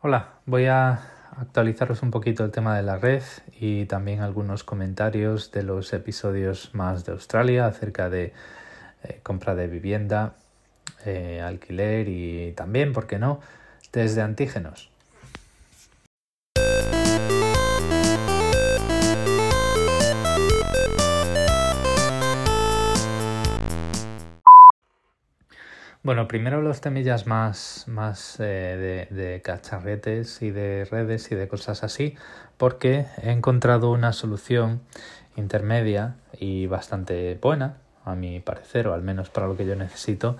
[0.00, 1.00] Hola, voy a
[1.38, 3.24] actualizaros un poquito el tema de la red
[3.58, 8.32] y también algunos comentarios de los episodios más de Australia acerca de
[9.02, 10.36] eh, compra de vivienda,
[11.04, 13.40] eh, alquiler y también, ¿por qué no?,
[13.92, 14.88] desde antígenos.
[26.08, 31.84] Bueno, primero los temillas más, más eh, de, cacharretes y de redes y de cosas
[31.84, 32.16] así,
[32.56, 34.80] porque he encontrado una solución
[35.36, 37.76] intermedia y bastante buena,
[38.06, 40.38] a mi parecer, o al menos para lo que yo necesito,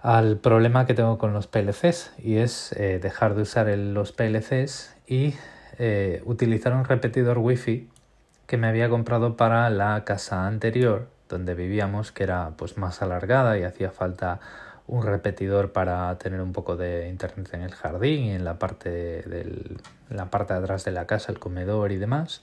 [0.00, 4.96] al problema que tengo con los PLCs, y es eh, dejar de usar los PLCs
[5.06, 5.34] y
[5.78, 7.86] eh, utilizar un repetidor Wi-Fi
[8.46, 13.56] que me había comprado para la casa anterior donde vivíamos, que era pues más alargada
[13.56, 14.40] y hacía falta
[14.90, 18.90] un repetidor para tener un poco de internet en el jardín y en la parte,
[19.22, 22.42] del, la parte de atrás de la casa, el comedor y demás.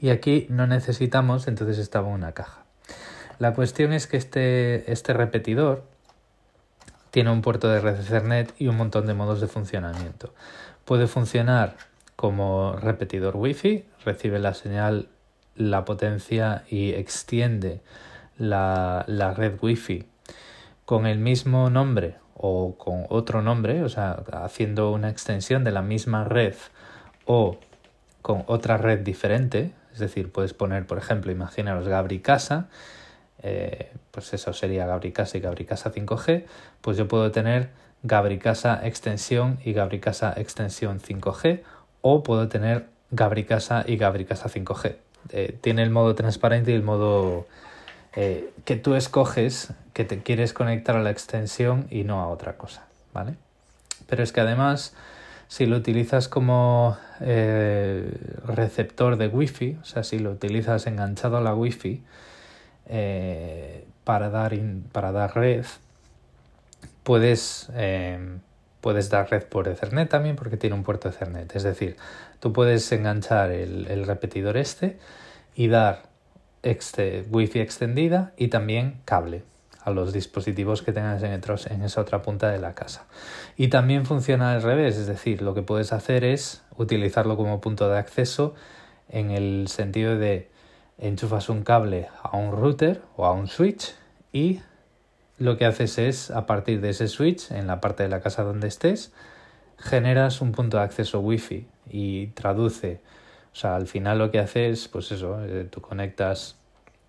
[0.00, 2.62] Y aquí no necesitamos, entonces estaba una caja.
[3.40, 5.82] La cuestión es que este, este repetidor
[7.10, 10.32] tiene un puerto de red Ethernet y un montón de modos de funcionamiento.
[10.84, 11.76] Puede funcionar
[12.14, 15.08] como repetidor Wi-Fi, recibe la señal,
[15.56, 17.80] la potencia y extiende
[18.36, 20.06] la, la red Wi-Fi
[20.88, 25.82] con el mismo nombre o con otro nombre, o sea, haciendo una extensión de la
[25.82, 26.54] misma red
[27.26, 27.58] o
[28.22, 32.68] con otra red diferente, es decir, puedes poner, por ejemplo, imaginaros Gabri Casa,
[33.42, 36.46] eh, pues eso sería Gabri Casa y Gabri Casa 5G,
[36.80, 37.68] pues yo puedo tener
[38.02, 41.64] Gabri Casa extensión y Gabri Casa extensión 5G,
[42.00, 44.96] o puedo tener Gabri Casa y Gabri Casa 5G.
[45.32, 47.46] Eh, tiene el modo transparente y el modo
[48.20, 52.56] eh, que tú escoges que te quieres conectar a la extensión y no a otra
[52.56, 53.36] cosa, ¿vale?
[54.08, 54.92] Pero es que además,
[55.46, 58.12] si lo utilizas como eh,
[58.44, 62.02] receptor de Wi-Fi, o sea, si lo utilizas enganchado a la Wi-Fi
[62.88, 64.58] eh, para, dar
[64.90, 65.64] para dar red,
[67.04, 67.70] puedes,
[68.80, 71.54] puedes dar red por Ethernet también porque tiene un puerto Ethernet.
[71.54, 71.96] Es decir,
[72.40, 74.98] tú puedes enganchar el, el repetidor este
[75.54, 76.07] y dar
[76.62, 79.42] este, wifi extendida y también cable
[79.82, 83.06] a los dispositivos que tengas en, en esa otra punta de la casa.
[83.56, 87.88] Y también funciona al revés, es decir, lo que puedes hacer es utilizarlo como punto
[87.88, 88.54] de acceso
[89.08, 90.50] en el sentido de
[90.98, 93.94] enchufas un cable a un router o a un switch
[94.32, 94.60] y
[95.38, 98.42] lo que haces es a partir de ese switch en la parte de la casa
[98.42, 99.12] donde estés
[99.78, 103.00] generas un punto de acceso wifi y traduce
[103.58, 106.56] sea, al final lo que haces, pues eso, eh, tú conectas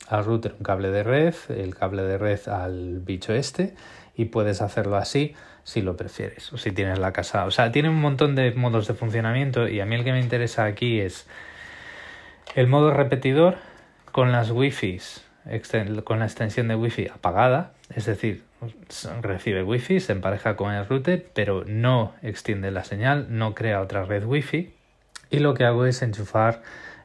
[0.07, 3.75] al router un cable de red, el cable de red al bicho este
[4.15, 7.45] y puedes hacerlo así si lo prefieres o si tienes la casa.
[7.45, 10.19] O sea, tiene un montón de modos de funcionamiento y a mí el que me
[10.19, 11.27] interesa aquí es
[12.55, 13.57] el modo repetidor
[14.11, 14.99] con las wifi
[16.03, 18.43] con la extensión de wifi apagada, es decir,
[19.21, 24.03] recibe wifi, se empareja con el router, pero no extiende la señal, no crea otra
[24.03, 24.73] red wifi
[25.29, 26.62] y lo que hago es enchufar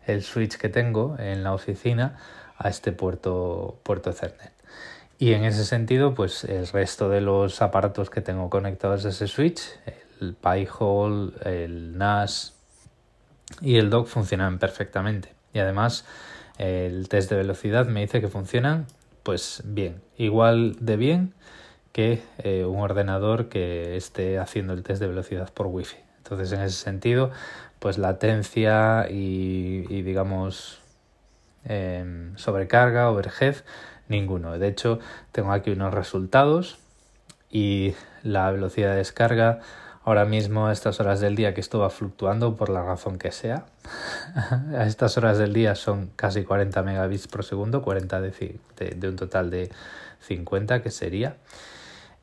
[0.06, 2.18] el switch que tengo en la oficina
[2.56, 4.52] a este puerto, puerto Ethernet.
[5.18, 9.28] Y en ese sentido, pues el resto de los aparatos que tengo conectados a ese
[9.28, 9.60] switch,
[10.20, 12.54] el Pi-hole, el NAS
[13.60, 15.32] y el dock funcionan perfectamente.
[15.52, 16.04] Y además
[16.58, 18.86] el test de velocidad me dice que funcionan
[19.22, 21.34] pues bien, igual de bien
[21.92, 25.96] que eh, un ordenador que esté haciendo el test de velocidad por Wi-Fi.
[26.18, 27.30] Entonces, en ese sentido,
[27.84, 30.80] pues latencia y, digamos
[31.66, 33.56] eh, sobrecarga, overhead,
[34.08, 34.58] ninguno.
[34.58, 35.00] De hecho,
[35.32, 36.78] tengo aquí unos resultados
[37.50, 39.60] y la velocidad de descarga
[40.02, 43.32] ahora mismo a estas horas del día que esto va fluctuando por la razón que
[43.32, 43.66] sea.
[44.78, 48.58] a estas horas del día son casi 40 megabits por segundo, 40 de,
[49.02, 49.70] un total de
[50.20, 51.36] 50 que sería.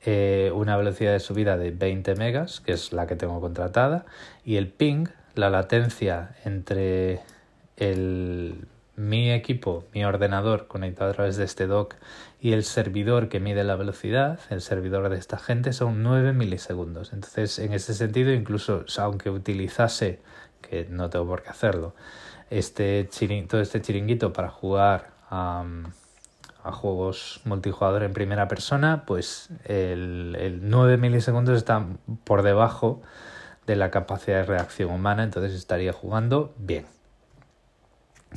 [0.04, 4.06] Eh, una velocidad de subida de 20 megas, que es la que tengo contratada,
[4.44, 5.06] y el ping,
[5.36, 7.22] la latencia entre
[7.78, 11.96] el, mi equipo, mi ordenador conectado a través de este dock
[12.40, 17.14] y el servidor que mide la velocidad, el servidor de esta gente, son 9 milisegundos.
[17.14, 20.20] Entonces, en ese sentido, incluso aunque utilizase,
[20.62, 21.96] que no tengo por qué hacerlo,
[22.50, 23.10] este
[23.48, 25.66] todo este chiringuito para jugar a
[26.64, 31.86] a juegos multijugador en primera persona, pues el, el 9 milisegundos está
[32.24, 33.02] por debajo
[33.68, 36.86] de la capacidad de reacción humana, entonces estaría jugando bien.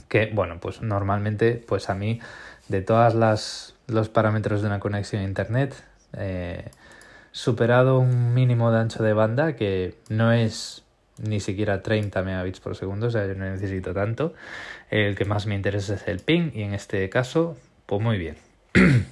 [0.09, 2.21] Que bueno, pues normalmente, pues a mí,
[2.69, 5.75] de todas las los parámetros de una conexión a internet,
[6.17, 6.71] eh,
[7.33, 10.85] superado un mínimo de ancho de banda que no es
[11.19, 14.35] ni siquiera 30 megabits por segundo, o sea, yo no necesito tanto.
[14.91, 17.57] El que más me interesa es el ping y en este caso,
[17.87, 18.37] pues muy bien.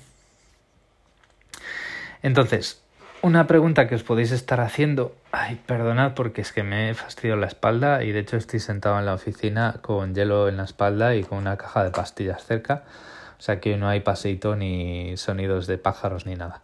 [2.22, 2.82] Entonces,
[3.22, 7.40] una pregunta que os podéis estar haciendo, ay, perdonad porque es que me he fastidiado
[7.40, 11.14] la espalda y de hecho estoy sentado en la oficina con hielo en la espalda
[11.14, 12.82] y con una caja de pastillas cerca,
[13.38, 16.62] o sea que no hay paseito ni sonidos de pájaros ni nada.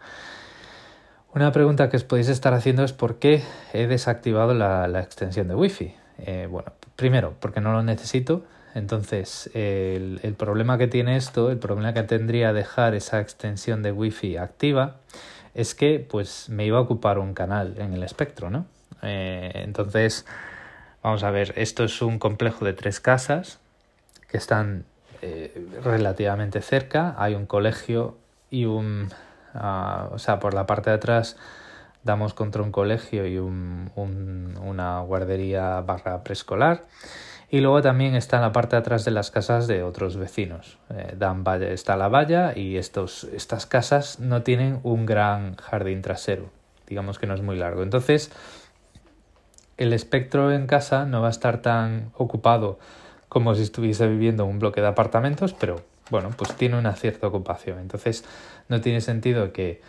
[1.33, 5.55] Una pregunta que os podéis estar haciendo es por qué he desactivado la, extensión de
[5.55, 5.95] Wi-Fi.
[6.19, 8.43] Eh, bueno, primero, porque no lo necesito.
[8.75, 13.93] Entonces, el, el problema que tiene esto, el problema que tendría dejar esa extensión de
[13.93, 14.97] Wi-Fi activa,
[15.59, 18.65] es que pues me iba a ocupar un canal en el espectro, ¿no?
[19.03, 20.25] Eh, entonces,
[21.03, 23.59] vamos a ver, esto es un complejo de tres casas
[24.29, 24.85] que están
[25.21, 28.17] eh, relativamente cerca, hay un colegio
[28.51, 29.09] y un...
[29.53, 31.37] Ah, o sea, por la parte de atrás
[32.05, 36.85] damos contra un colegio y un, una guardería barra preescolar
[37.51, 40.79] y luego también está en la parte de atrás de las casas de otros vecinos.
[40.91, 46.03] Eh, dan valla, está la valla y estos, estas casas no tienen un gran jardín
[46.03, 46.51] trasero.
[46.87, 47.83] Digamos que no es muy largo.
[47.83, 48.31] Entonces,
[49.79, 52.79] el espectro en casa no va a estar tan ocupado
[53.31, 55.77] como si estuviese viviendo en un bloque de apartamentos, pero
[56.11, 57.79] bueno, pues tiene una cierta ocupación.
[57.79, 58.25] Entonces,
[58.69, 59.81] no tiene sentido que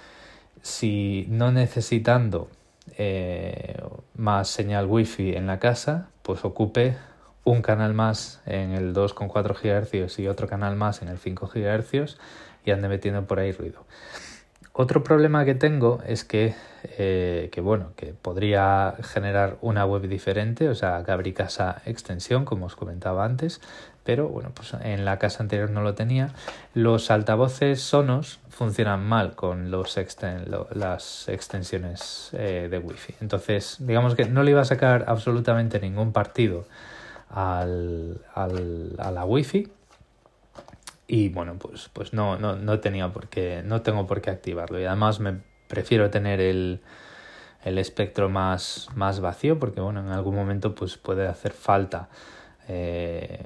[0.62, 2.50] si no necesitando
[2.98, 3.82] eh,
[4.16, 6.96] más señal wifi en la casa, pues ocupe
[7.44, 12.18] un canal más en el 2,4 GHz y otro canal más en el 5 GHz
[12.66, 13.86] y ande metiendo por ahí ruido.
[14.74, 16.56] Otro problema que tengo es que,
[16.98, 22.68] eh, que, bueno, que podría generar una web diferente, o sea, que casa extensión, como
[22.68, 23.60] os comentaba antes,
[24.06, 26.30] pero bueno, pues en la casa anterior no lo tenía.
[26.74, 29.98] Los altavoces Sonos funcionan mal con los
[30.74, 33.16] las extensiones eh, de Wi-Fi.
[33.20, 36.66] Entonces, digamos que no le iba a sacar absolutamente ningún partido
[37.30, 39.68] al, al, a la wifi.
[41.08, 44.80] Y bueno pues pues no, no, no tenía por qué no tengo por qué activarlo.
[44.80, 46.82] Y además me prefiero tener el,
[47.64, 52.10] el espectro más, más vacío porque bueno en algún momento pues puede hacer falta
[52.68, 53.40] eh,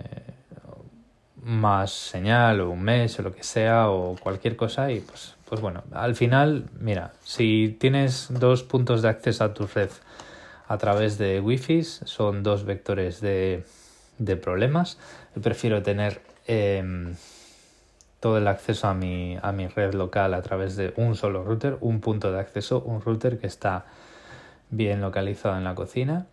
[1.42, 5.62] más señal o un mes o lo que sea o cualquier cosa y pues pues
[5.62, 9.90] bueno al final mira si tienes dos puntos de acceso a tu red
[10.74, 13.64] a través de Wi-Fi, son dos vectores de,
[14.18, 14.98] de problemas.
[15.42, 17.14] Prefiero tener em,
[18.20, 21.78] todo el acceso a mi, a mi red local a través de un solo router,
[21.82, 23.86] un punto de acceso, un router que está
[24.72, 26.26] bien localizado en la cocina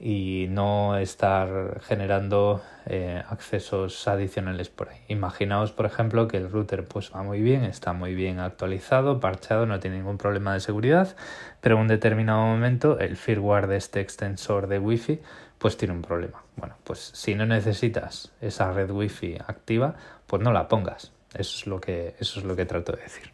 [0.00, 4.98] y no estar generando eh, accesos adicionales por ahí.
[5.08, 9.66] Imaginaos, por ejemplo, que el router pues va muy bien, está muy bien actualizado, parchado,
[9.66, 11.14] no tiene ningún problema de seguridad,
[11.60, 15.20] pero en un determinado momento el firmware de este extensor de Wi-Fi
[15.58, 16.42] pues tiene un problema.
[16.56, 19.94] Bueno, pues si no necesitas esa red Wi-Fi activa,
[20.26, 21.12] pues no la pongas.
[21.34, 23.30] Eso es lo que, eso es lo que trato de decir.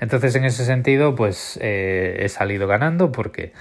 [0.00, 3.52] Entonces, en ese sentido, pues eh, he salido ganando porque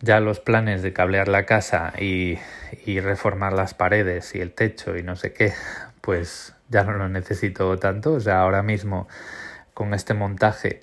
[0.00, 2.38] ya los planes de cablear la casa y,
[3.00, 5.52] reformar las paredes y el techo y no sé qué,
[6.00, 8.14] pues ya no lo necesito tanto.
[8.14, 9.08] O sea, ahora mismo
[9.74, 10.80] con este montaje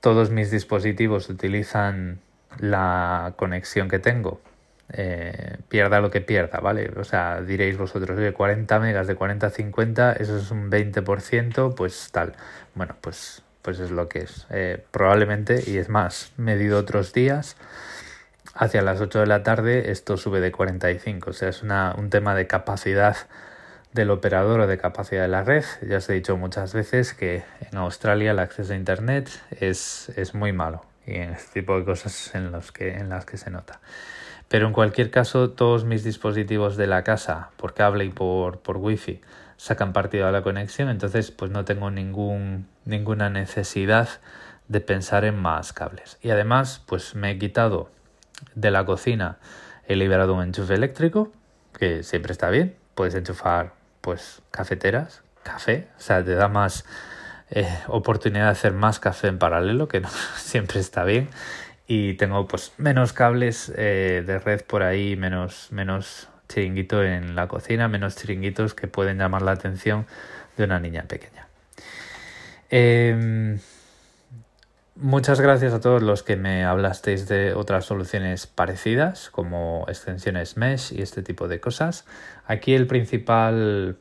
[0.00, 2.20] todos mis dispositivos utilizan
[2.58, 4.40] la conexión que tengo.
[4.92, 6.90] Eh, pierda lo que pierda, ¿vale?
[6.96, 11.74] O sea, diréis vosotros, de 40 megas de 40 a 50, eso es un 20%,
[11.74, 12.34] pues tal.
[12.74, 14.46] Bueno, pues, pues es lo que es.
[14.50, 17.56] Eh, probablemente, y es más, medido otros días,
[18.54, 21.30] hacia las 8 de la tarde esto sube de 45.
[21.30, 23.16] O sea, es una, un tema de capacidad
[23.92, 25.64] del operador o de capacidad de la red.
[25.88, 29.28] Ya os he dicho muchas veces que en Australia el acceso a Internet
[29.60, 33.24] es, es muy malo y en este tipo de cosas en, los que, en las
[33.24, 33.80] que se nota.
[34.48, 38.76] Pero en cualquier caso, todos mis dispositivos de la casa, por cable y por, por
[38.76, 39.20] wifi,
[39.56, 44.08] sacan partido a la conexión, entonces pues no tengo ningún, ninguna necesidad
[44.68, 46.18] de pensar en más cables.
[46.22, 47.90] Y además, pues me he quitado
[48.54, 49.38] de la cocina
[49.86, 51.32] he liberado un enchufe eléctrico,
[51.78, 52.76] que siempre está bien.
[52.94, 56.84] Puedes enchufar pues cafeteras, café, o sea, te da más
[57.50, 61.28] eh, oportunidad de hacer más café en paralelo, que no siempre está bien.
[61.86, 67.46] Y tengo pues menos cables eh, de red por ahí, menos, menos chiringuito en la
[67.48, 70.06] cocina, menos chiringuitos que pueden llamar la atención
[70.56, 71.46] de una niña pequeña.
[72.70, 73.58] Eh,
[74.96, 80.92] Muchas gracias a todos los que me hablasteis de otras soluciones parecidas, como extensiones mesh
[80.92, 82.06] y este tipo de cosas.
[82.46, 83.98] Aquí el principal,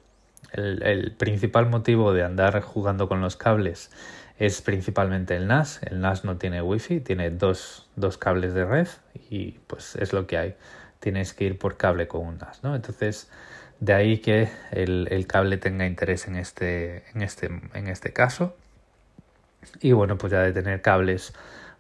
[0.52, 3.90] el, principal motivo de andar jugando con los cables
[4.38, 5.82] es principalmente el NAS.
[5.82, 8.88] El NAS no tiene wifi, tiene dos, dos cables de red
[9.32, 10.56] y pues es lo que hay.
[11.00, 12.76] Tienes que ir por cable con un NAS, ¿no?
[12.76, 13.32] Entonces,
[13.80, 18.56] de ahí que el, el cable tenga interés en este, en este, en este caso.
[19.82, 21.34] Y bueno, pues ya de tener cables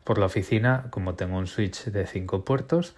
[0.03, 2.95] por la oficina, como tengo un switch de 5 puertos,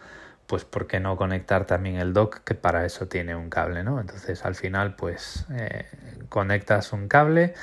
[0.47, 3.99] pues por qué no conectar también el dock que para eso tiene un cable, ¿no?
[3.99, 5.85] Entonces al final pues eh,
[6.29, 7.53] conectas un cable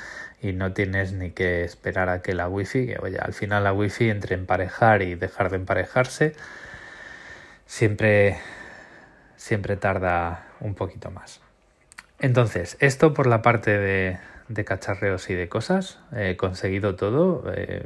[0.41, 3.73] y no tienes ni que esperar a que la wifi, que oye, al final la
[3.73, 6.33] wifi entre emparejar y dejar de emparejarse
[7.65, 8.37] siempre
[9.37, 11.41] siempre tarda un poquito más.
[12.19, 17.85] Entonces, esto por la parte de, de cacharreos y de cosas, he conseguido todo, eh,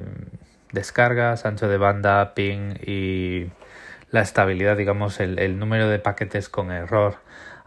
[0.72, 3.50] descargas, ancho de banda, ping y
[4.12, 7.18] la estabilidad, digamos, el, número de paquetes con error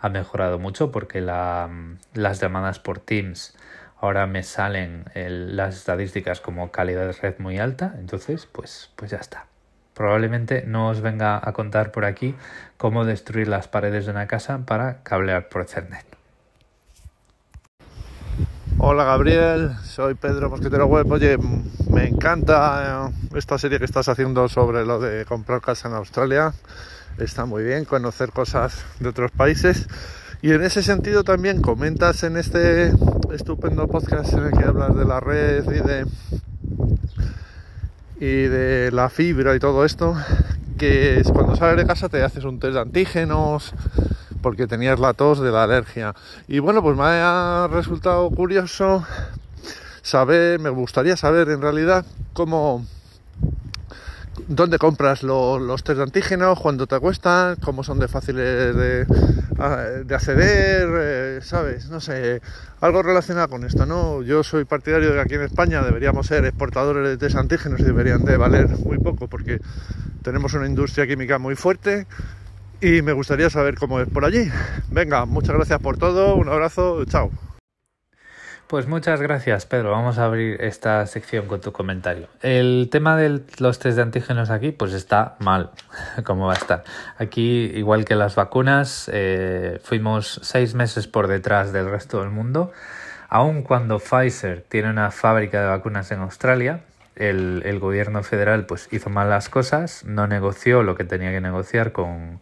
[0.00, 1.68] ha mejorado mucho porque la,
[2.14, 3.56] las llamadas por Teams
[4.00, 9.18] ahora me salen las estadísticas como calidad de red muy alta, entonces pues, pues ya
[9.18, 9.46] está.
[9.94, 12.34] Probablemente no os venga a contar por aquí
[12.78, 16.09] cómo destruir las paredes de una casa para cablear por Ethernet.
[18.92, 21.12] Hola Gabriel, soy Pedro Mosquetero Web.
[21.12, 21.38] Oye,
[21.92, 26.54] me encanta eh, esta serie que estás haciendo sobre lo de comprar casa en Australia.
[27.16, 29.86] Está muy bien conocer cosas de otros países.
[30.42, 32.92] Y en ese sentido también comentas en este
[33.32, 36.06] estupendo podcast en el que hablas de la red y de
[38.18, 40.16] y de la fibra y todo esto,
[40.78, 43.72] que cuando sales de casa te haces un test de antígenos,
[44.42, 46.14] porque tenías la tos de la alergia.
[46.48, 49.04] Y bueno, pues me ha resultado curioso
[50.02, 52.86] saber, me gustaría saber en realidad cómo,
[54.48, 59.04] dónde compras los test de antígenos, cuánto te cuestan, cómo son de fáciles de,
[60.04, 61.88] de acceder, eh, ¿sabes?
[61.90, 62.40] No sé,
[62.80, 64.22] algo relacionado con esto, ¿no?
[64.22, 67.84] Yo soy partidario de que aquí en España deberíamos ser exportadores de test antígenos y
[67.84, 69.60] deberían de valer muy poco porque
[70.22, 72.06] tenemos una industria química muy fuerte
[72.80, 74.50] y me gustaría saber cómo es por allí.
[74.90, 77.30] Venga, muchas gracias por todo, un abrazo, chao.
[78.70, 79.90] Pues muchas gracias, Pedro.
[79.90, 82.28] Vamos a abrir esta sección con tu comentario.
[82.40, 85.72] El tema de los test de antígenos aquí, pues está mal,
[86.24, 86.84] como va a estar.
[87.18, 92.70] Aquí, igual que las vacunas, eh, fuimos seis meses por detrás del resto del mundo.
[93.28, 96.82] Aun cuando Pfizer tiene una fábrica de vacunas en Australia,
[97.16, 101.40] el, el gobierno federal pues hizo mal las cosas, no negoció lo que tenía que
[101.40, 102.40] negociar con,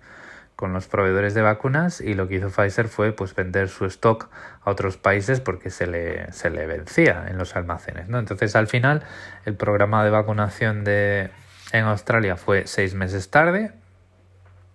[0.58, 4.28] con los proveedores de vacunas y lo que hizo Pfizer fue pues vender su stock
[4.64, 8.08] a otros países porque se le, se le vencía en los almacenes.
[8.08, 8.18] ¿no?
[8.18, 9.04] Entonces al final
[9.44, 11.30] el programa de vacunación de,
[11.70, 13.70] en Australia fue seis meses tarde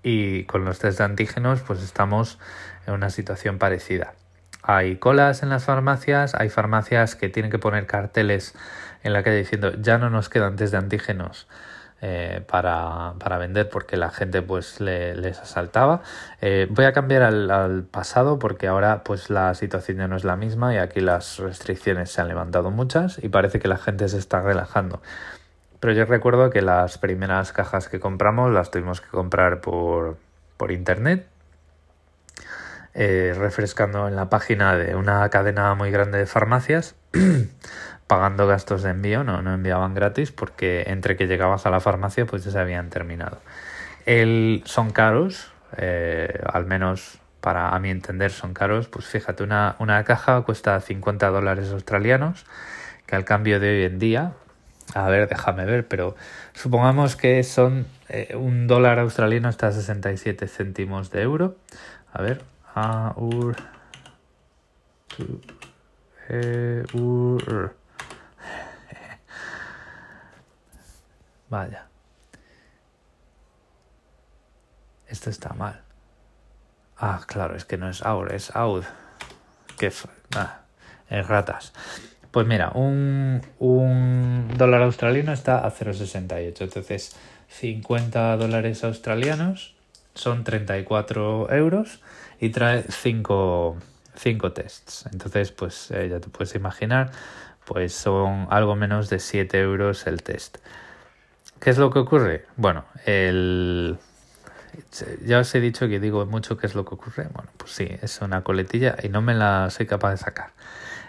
[0.03, 2.39] y con los test de antígenos pues estamos
[2.87, 4.13] en una situación parecida.
[4.61, 8.55] Hay colas en las farmacias, hay farmacias que tienen que poner carteles
[9.03, 11.49] en la calle diciendo ya no nos quedan test de antígenos
[12.05, 16.01] eh, para, para, vender porque la gente pues les asaltaba.
[16.41, 20.35] Eh, voy a cambiar al, pasado porque ahora pues la situación ya no es la
[20.35, 24.17] misma y aquí las restricciones se han levantado muchas y parece que la gente se
[24.17, 25.01] está relajando.
[25.79, 30.17] Pero yo recuerdo que las primeras cajas que compramos las tuvimos que comprar por,
[30.57, 31.25] por internet.
[32.95, 36.93] Eh, refrescando en la página de una cadena muy grande de farmacias
[38.07, 42.27] pagando gastos de envío, no, no enviaban gratis porque entre que llegabas a la farmacia
[42.27, 43.39] pues ya se habían terminado.
[44.05, 49.75] El, son caros, eh, al menos para a mi entender son caros, pues fíjate, una,
[49.79, 52.45] una caja cuesta 50 dólares australianos,
[53.07, 54.33] que al cambio de hoy en día,
[54.93, 56.15] a ver, déjame ver, pero
[56.53, 61.57] supongamos que son eh, un dólar australiano está a 67 céntimos de euro.
[62.13, 62.43] A ver,
[62.75, 63.55] a, ur,
[71.49, 71.87] Vaya.
[75.07, 75.81] Esto está mal.
[76.97, 78.83] Ah, claro, es que no es AUR, es AUD.
[79.77, 79.91] Que
[80.35, 80.61] ah,
[81.09, 81.73] es ratas.
[82.31, 86.61] Pues mira, un, un dólar australiano está a 0,68.
[86.61, 87.15] Entonces,
[87.49, 89.72] 50 dólares australianos
[90.15, 92.01] son 34 euros
[92.39, 93.77] y trae 5,
[94.15, 95.05] 5 tests.
[95.11, 97.11] Entonces, pues eh, ya te puedes imaginar,
[97.65, 100.57] pues son algo menos de 7 euros el test.
[101.59, 102.45] ¿Qué es lo que ocurre?
[102.57, 103.97] Bueno, el...
[105.25, 107.27] ya os he dicho que digo mucho qué es lo que ocurre.
[107.33, 110.51] Bueno, pues sí, es una coletilla y no me la soy capaz de sacar.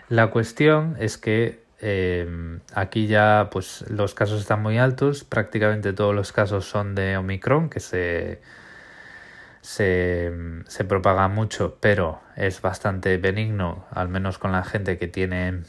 [0.08, 6.14] La cuestión es que eh, aquí ya pues los casos están muy altos, prácticamente todos
[6.14, 8.40] los casos son de Omicron, que se,
[9.64, 10.30] se,
[10.68, 15.62] se propaga mucho, pero es bastante benigno, al menos con la gente que tiene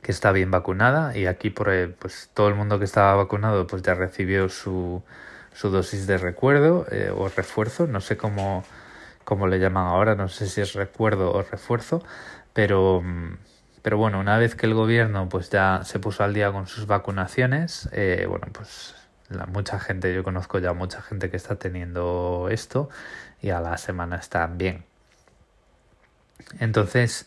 [0.00, 1.14] que está bien vacunada.
[1.14, 1.68] Y aquí por
[1.98, 5.02] pues todo el mundo que estaba vacunado pues ya recibió su,
[5.52, 8.64] su dosis de recuerdo eh, o refuerzo, no sé cómo,
[9.24, 12.02] cómo le llaman ahora, no sé si es recuerdo o refuerzo,
[12.54, 13.02] pero,
[13.82, 16.86] pero bueno, una vez que el gobierno pues ya se puso al día con sus
[16.86, 18.94] vacunaciones, eh, bueno, pues
[19.48, 22.90] mucha gente, yo conozco ya mucha gente que está teniendo esto
[23.40, 24.84] y a la semana están bien.
[26.58, 27.26] Entonces,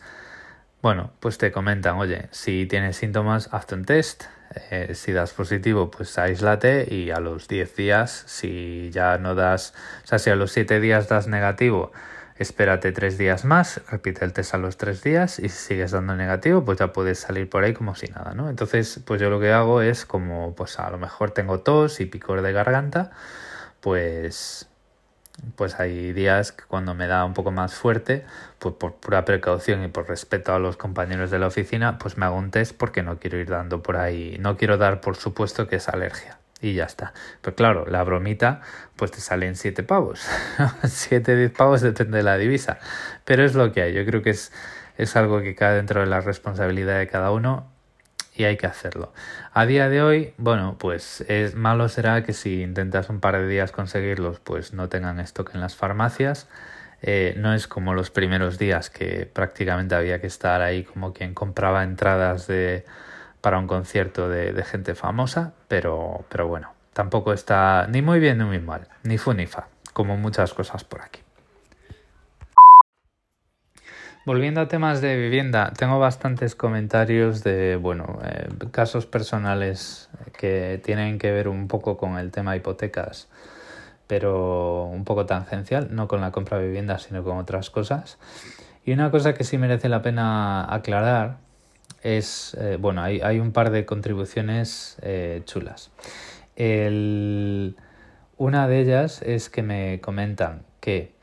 [0.82, 4.24] bueno, pues te comentan, oye, si tienes síntomas, hazte un test.
[4.70, 9.74] Eh, si das positivo, pues aíslate y a los 10 días, si ya no das,
[10.04, 11.90] o sea, si a los 7 días das negativo,
[12.38, 16.16] espérate 3 días más, repite el test a los 3 días y si sigues dando
[16.16, 18.50] negativo, pues ya puedes salir por ahí como si nada, ¿no?
[18.50, 22.06] Entonces, pues yo lo que hago es como, pues a lo mejor tengo tos y
[22.06, 23.10] picor de garganta,
[23.80, 24.68] pues
[25.56, 28.24] pues hay días que cuando me da un poco más fuerte,
[28.58, 32.26] pues por pura precaución y por respeto a los compañeros de la oficina, pues me
[32.26, 35.66] hago un test porque no quiero ir dando por ahí, no quiero dar por supuesto
[35.66, 37.12] que es alergia y ya está.
[37.40, 38.60] Pero claro, la bromita,
[38.96, 40.26] pues te salen siete pavos,
[40.84, 42.78] siete, diez pavos depende de la divisa,
[43.24, 43.94] pero es lo que hay.
[43.94, 44.52] Yo creo que es,
[44.96, 47.70] es algo que cae dentro de la responsabilidad de cada uno
[48.36, 49.12] y hay que hacerlo.
[49.52, 53.46] A día de hoy, bueno, pues es malo será que si intentas un par de
[53.46, 56.48] días conseguirlos, pues no tengan stock en las farmacias.
[57.02, 61.34] Eh, no es como los primeros días que prácticamente había que estar ahí como quien
[61.34, 62.86] compraba entradas de,
[63.44, 68.44] para un concierto de, gente famosa, pero, pero bueno, tampoco está ni muy bien ni
[68.44, 71.20] muy mal, ni fu ni fa, como muchas cosas por aquí.
[74.24, 80.08] Volviendo a temas de vivienda, tengo bastantes comentarios de, bueno, eh, casos personales
[80.38, 83.28] que tienen que ver un poco con el tema hipotecas,
[84.06, 88.16] pero un poco tangencial, no con la compra de vivienda, sino con otras cosas.
[88.86, 91.43] Y una cosa que sí merece la pena aclarar
[92.04, 95.90] es, eh, bueno, hay, hay, un par de contribuciones eh, chulas.
[96.54, 97.76] El,
[98.36, 101.14] una de ellas es que me comentan que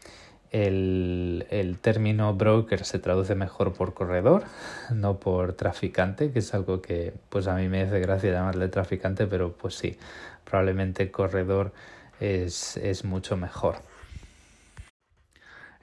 [0.49, 4.43] el, el, término broker se traduce mejor por corredor,
[4.91, 9.27] no por traficante, que es algo que pues a mí me hace gracia llamarle traficante,
[9.27, 9.97] pero pues sí,
[10.43, 11.73] probablemente corredor
[12.19, 13.75] es, es mucho mejor.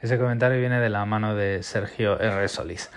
[0.00, 2.48] Ese comentario viene de la mano de Sergio R.
[2.48, 2.90] Solís.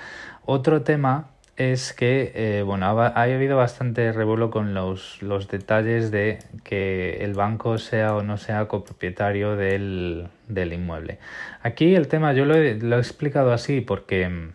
[0.46, 6.12] Otro tema es que eh, bueno, ha, ha, habido bastante revuelo con los, los, detalles
[6.12, 11.20] de que el banco sea o no sea copropietario del, del inmueble.
[11.62, 14.54] Aquí el tema yo lo he, lo he, explicado así porque mm,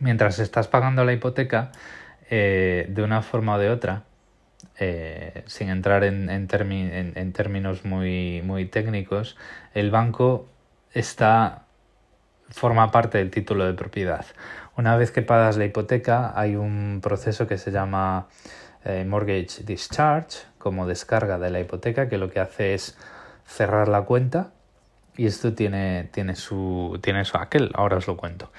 [0.00, 1.72] mientras estás pagando la hipoteca,
[2.30, 4.04] eh, de una forma o de otra,
[4.78, 6.48] eh, sin entrar en, en,
[7.14, 9.36] en, términos muy, muy técnicos,
[9.74, 10.48] el banco
[10.92, 11.64] está
[12.48, 14.24] forma parte del título de propiedad.
[14.76, 18.26] Una vez que pagas la hipoteca hay un proceso que se llama
[18.84, 22.98] eh, mortgage discharge, como descarga de la hipoteca, que lo que hace es
[23.46, 24.50] cerrar la cuenta
[25.16, 28.50] y esto tiene, tiene, su, tiene su aquel, ahora os lo cuento,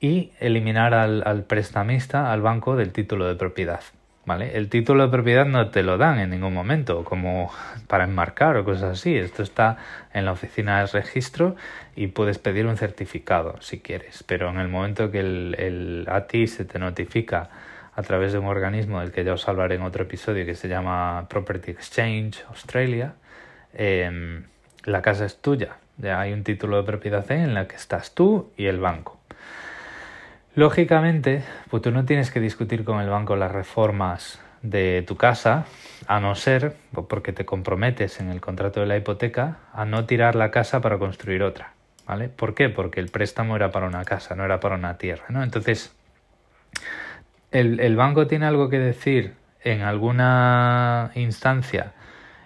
[0.00, 3.80] y eliminar al, al prestamista, al banco, del título de propiedad.
[4.26, 4.56] ¿Vale?
[4.56, 7.52] El título de propiedad no te lo dan en ningún momento, como
[7.88, 9.14] para enmarcar o cosas así.
[9.16, 9.76] Esto está
[10.14, 11.56] en la oficina de registro
[11.94, 16.64] y puedes pedir un certificado si quieres, pero en el momento que el, el, se
[16.64, 17.50] te notifica
[17.94, 20.68] a través de un organismo del que ya os hablaré en otro episodio que se
[20.68, 23.14] llama Property Exchange Australia,
[23.74, 24.42] eh,
[24.84, 25.76] la casa es tuya.
[25.98, 29.20] Ya hay un título de propiedad en la que estás tú y el banco.
[30.54, 35.66] Lógicamente, pues tú no tienes que discutir con el banco las reformas de tu casa,
[36.06, 36.76] a no ser,
[37.08, 40.98] porque te comprometes en el contrato de la hipoteca, a no tirar la casa para
[40.98, 41.72] construir otra.
[42.06, 42.28] ¿Vale?
[42.28, 42.68] ¿Por qué?
[42.68, 45.24] Porque el préstamo era para una casa, no era para una tierra.
[45.28, 45.42] ¿no?
[45.42, 45.92] Entonces,
[47.50, 51.94] el, el banco tiene algo que decir en alguna instancia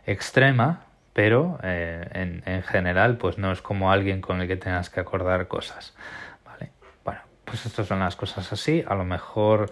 [0.07, 4.89] extrema, pero eh, en, en general, pues no es como alguien con el que tengas
[4.89, 5.95] que acordar cosas
[7.49, 8.85] pues estas son las cosas así.
[8.87, 9.71] A lo mejor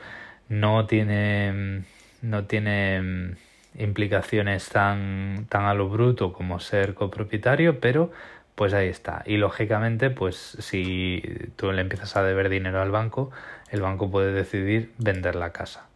[0.48, 1.84] no tiene,
[2.22, 3.36] no tiene
[3.78, 8.10] implicaciones tan, tan a lo bruto como ser copropietario, pero
[8.54, 9.22] pues ahí está.
[9.26, 11.22] Y lógicamente, pues si
[11.56, 13.30] tú le empiezas a deber dinero al banco,
[13.70, 15.86] el banco puede decidir vender la casa.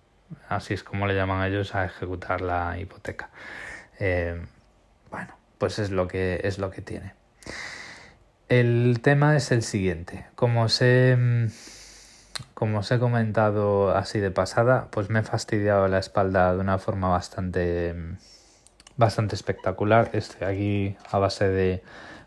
[0.49, 3.31] Así es como le llaman a ellos a ejecutar la hipoteca.
[3.99, 4.41] Eh,
[5.11, 7.15] bueno, pues es lo que es lo que tiene.
[8.51, 10.27] El tema es el siguiente.
[10.35, 11.17] Como os, he,
[12.53, 16.79] como os he comentado así de pasada, pues me he fastidiado la espalda de una
[16.79, 17.95] forma bastante,
[18.97, 20.11] bastante espectacular.
[20.15, 21.85] Estoy aquí a base de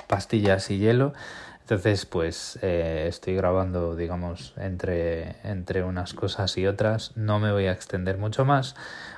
[0.07, 1.11] pastillas y hielo.
[1.59, 7.17] Entonces, pues eh, estoy grabando, digamos, entre, entre unas cosas y otras.
[7.17, 8.77] No me voy a extender mucho más.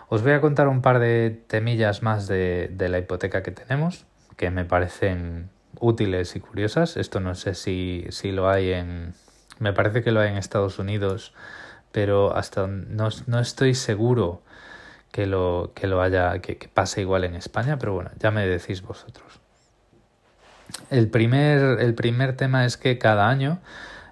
[0.09, 4.07] Os voy a contar un par de temillas más de, de la hipoteca que tenemos,
[4.37, 6.97] que me parecen útiles y curiosas.
[6.97, 9.13] Esto no sé si, si lo hay en...
[9.59, 11.33] Me parece que lo hay en Estados Unidos,
[11.91, 14.41] pero hasta no, no estoy seguro
[15.11, 18.45] que lo, que lo haya, que, que pase igual en España, pero bueno, ya me
[18.45, 19.39] decís vosotros.
[20.89, 23.59] El primer, el primer tema es que cada año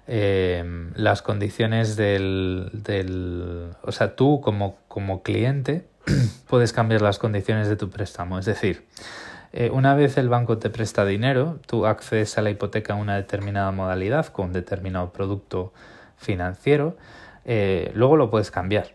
[0.06, 5.86] eh, las condiciones del, del, O sea, tú como, como cliente
[6.48, 8.38] puedes cambiar las condiciones de tu préstamo.
[8.38, 8.86] Es decir,
[9.52, 13.16] eh, una vez el banco te presta dinero, tú accedes a la hipoteca en una
[13.16, 15.72] determinada modalidad con un determinado producto
[16.16, 16.96] financiero,
[17.44, 18.94] eh, luego lo puedes cambiar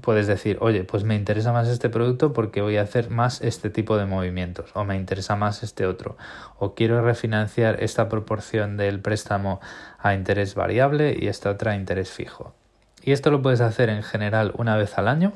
[0.00, 3.70] puedes decir, oye, pues me interesa más este producto porque voy a hacer más este
[3.70, 6.16] tipo de movimientos, o me interesa más este otro,
[6.58, 9.60] o quiero refinanciar esta proporción del préstamo
[9.98, 12.54] a interés variable y esta otra a interés fijo.
[13.02, 15.32] Y esto lo puedes hacer en general una vez al año,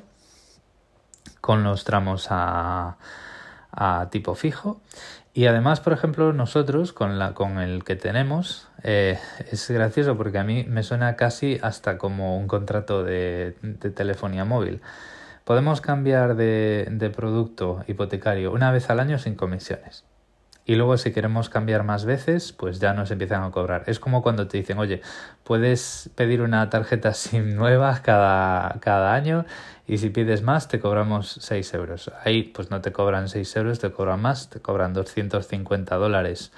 [1.46, 2.96] con los tramos a,
[3.70, 4.80] a tipo fijo,
[5.32, 9.16] y además, por ejemplo, nosotros con, la, con el que tenemos, eh,
[9.52, 14.44] es gracioso porque a mí me suena casi hasta como un contrato de, de telefonía
[14.44, 14.80] móvil.
[15.44, 20.04] Podemos cambiar de, de producto hipotecario una vez al año sin comisiones.
[20.68, 23.84] Y luego si queremos cambiar más veces, pues ya nos empiezan a cobrar.
[23.86, 25.00] Es como cuando te dicen, oye,
[25.44, 29.46] puedes pedir una tarjeta SIM nueva cada, cada año
[29.86, 32.10] y si pides más te cobramos 6 euros.
[32.24, 36.50] Ahí pues no te cobran 6 euros, te cobran más, te cobran 250 dólares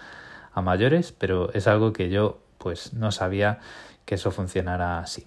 [0.55, 3.59] a mayores, pero es algo que yo pues no sabía
[4.07, 5.27] que eso funcionara así.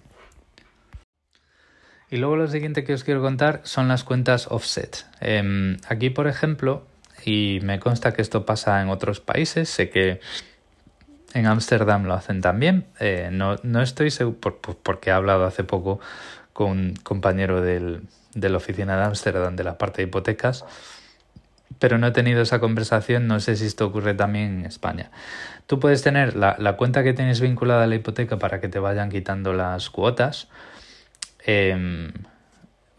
[2.10, 5.06] Y luego lo siguiente que os quiero contar son las cuentas offset.
[5.20, 6.84] Eh, aquí, por ejemplo,
[7.24, 9.68] y me consta que esto pasa en otros países.
[9.68, 10.20] Sé que
[11.34, 12.86] en Ámsterdam lo hacen también.
[13.00, 16.00] Eh, no, no, estoy seguro, por, por, porque he hablado hace poco
[16.52, 18.02] con un compañero del,
[18.34, 20.64] de la oficina de Ámsterdam de la parte de hipotecas,
[21.78, 23.26] pero no he tenido esa conversación.
[23.26, 25.10] No sé si esto ocurre también en España.
[25.66, 29.10] Tú puedes tener la, cuenta que tienes vinculada a la hipoteca para que te vayan
[29.10, 30.48] quitando las cuotas.
[31.44, 32.12] Eh,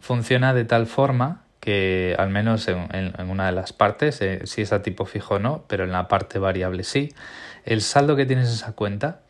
[0.00, 4.74] funciona de tal forma que al menos en, una de las partes, eh, si es
[4.74, 7.14] a tipo fijo o no, pero en la parte variable sí,
[7.64, 9.22] el saldo que tienes en esa cuenta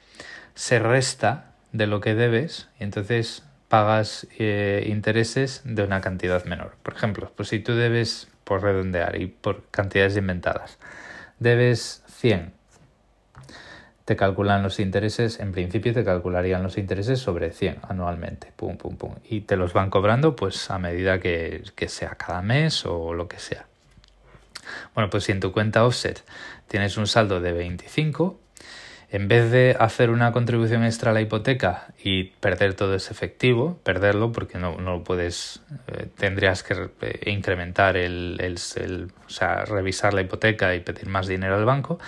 [0.56, 6.74] se resta de lo que debes y entonces pagas eh, intereses de una cantidad menor.
[6.82, 10.80] Por ejemplo, pues si tú debes, por redondear y por cantidades inventadas,
[11.38, 12.52] debes 100
[14.04, 18.96] te calculan los intereses, en principio te calcularían los intereses sobre 100 anualmente, pum, pum,
[18.96, 23.14] pum, y te los van cobrando pues a medida que, que sea cada mes o
[23.14, 23.66] lo que sea.
[24.94, 26.22] Bueno, pues si en tu cuenta offset
[26.68, 28.38] tienes un saldo de 25,
[29.10, 33.78] en vez de hacer una contribución extra a la hipoteca y perder todo ese efectivo,
[33.84, 39.30] perderlo porque no, no lo puedes, eh, tendrías que eh, incrementar el, el, el, o
[39.30, 42.00] sea, revisar la hipoteca y pedir más dinero al banco,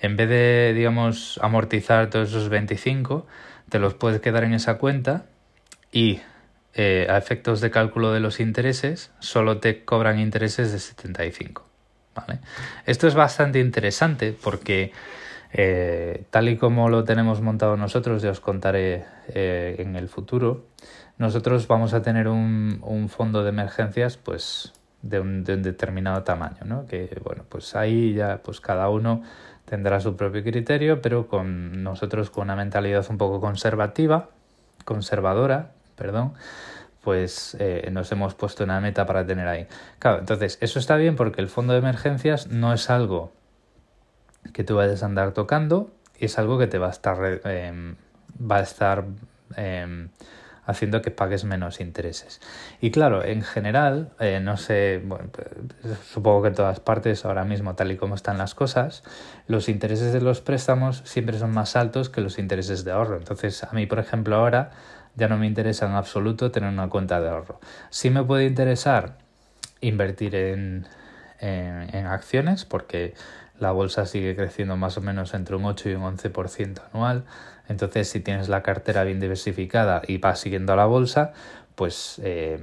[0.00, 3.26] en vez de, digamos, amortizar todos esos 25,
[3.68, 5.26] te los puedes quedar en esa cuenta
[5.92, 6.20] y
[6.74, 11.64] eh, a efectos de cálculo de los intereses solo te cobran intereses de 75.
[12.14, 12.40] ¿vale?
[12.86, 14.92] Esto es bastante interesante porque
[15.52, 20.66] eh, tal y como lo tenemos montado nosotros, ya os contaré eh, en el futuro,
[21.16, 26.22] nosotros vamos a tener un, un fondo de emergencias pues de un, de un determinado
[26.22, 26.86] tamaño, ¿no?
[26.86, 29.22] Que bueno, pues ahí ya pues cada uno
[29.68, 34.30] tendrá su propio criterio, pero con nosotros con una mentalidad un poco conservativa,
[34.84, 36.34] conservadora, perdón,
[37.02, 39.66] pues eh, nos hemos puesto una meta para tener ahí.
[39.98, 43.32] Claro, entonces eso está bien porque el fondo de emergencias no es algo
[44.52, 47.94] que tú vayas a andar tocando, es algo que te va a estar, eh,
[48.40, 49.04] va a estar
[49.56, 50.08] eh,
[50.68, 52.40] haciendo que pagues menos intereses.
[52.80, 55.30] Y claro, en general, eh, no sé, bueno,
[56.12, 59.02] supongo que en todas partes ahora mismo, tal y como están las cosas,
[59.46, 63.16] los intereses de los préstamos siempre son más altos que los intereses de ahorro.
[63.16, 64.70] Entonces, a mí, por ejemplo, ahora
[65.16, 67.60] ya no me interesa en absoluto tener una cuenta de ahorro.
[67.88, 69.16] Sí me puede interesar
[69.80, 70.86] invertir en,
[71.40, 73.14] en, en acciones porque
[73.58, 77.24] la bolsa sigue creciendo más o menos entre un 8 y un 11% anual.
[77.68, 81.32] Entonces, si tienes la cartera bien diversificada y vas siguiendo a la bolsa,
[81.74, 82.58] pues eh,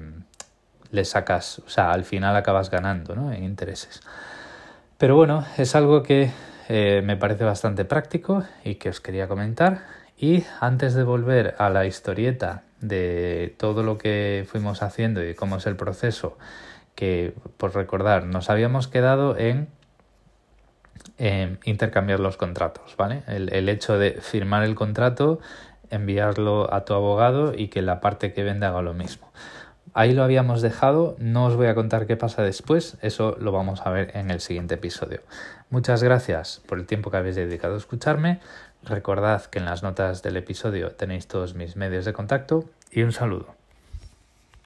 [0.92, 3.32] le sacas, o sea, al final acabas ganando ¿no?
[3.32, 4.02] en intereses.
[4.98, 6.32] Pero bueno, es algo que
[6.70, 9.84] eh, me parece bastante práctico y que os quería comentar.
[10.18, 15.58] Y antes de volver a la historieta de todo lo que fuimos haciendo y cómo
[15.58, 16.38] es el proceso,
[16.96, 19.68] que por recordar, nos habíamos quedado en
[21.18, 23.24] eh, intercambiar los contratos, ¿vale?
[23.28, 25.40] El, el hecho de firmar el contrato,
[25.90, 29.32] enviarlo a tu abogado y que la parte que vende haga lo mismo.
[29.94, 33.82] Ahí lo habíamos dejado, no os voy a contar qué pasa después, eso lo vamos
[33.86, 35.22] a ver en el siguiente episodio.
[35.70, 38.42] Muchas gracias por el tiempo que habéis dedicado a escucharme.
[38.84, 43.14] Recordad que en las notas del episodio tenéis todos mis medios de contacto y un
[43.14, 43.56] saludo.